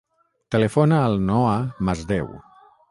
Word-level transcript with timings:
Telefona 0.55 1.03
al 1.11 1.21
Noah 1.29 1.61
Masdeu. 1.87 2.37